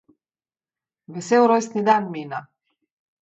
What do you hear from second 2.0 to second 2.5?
Mina!